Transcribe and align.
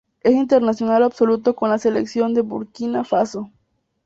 Es 0.21 0.33
internacional 0.33 1.03
absoluto 1.03 1.55
con 1.55 1.69
la 1.69 1.77
selección 1.77 2.33
de 2.33 2.41
Burkina 2.41 3.03
Faso. 3.03 3.51